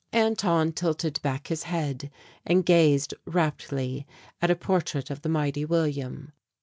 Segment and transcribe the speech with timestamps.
[0.13, 2.09] Anton tilted back his head
[2.43, 4.05] and gazed raptly
[4.41, 6.31] at a portrait of the Mighty William.